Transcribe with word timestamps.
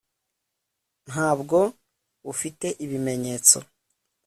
ntabwo 1.09 1.57
ufite 2.31 2.67
ibimenyetso 2.83 3.57